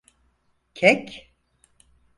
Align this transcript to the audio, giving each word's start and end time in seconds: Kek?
Kek? 0.73 1.29